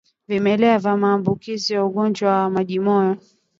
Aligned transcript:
Vimelea 0.27 0.79
vya 0.79 0.97
maambukizi 0.97 1.73
ya 1.73 1.85
ugonjwa 1.85 2.31
wa 2.41 2.49
majimoyo 2.49 3.17